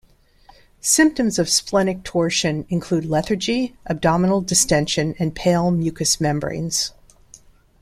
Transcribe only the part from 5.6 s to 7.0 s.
mucous membranes.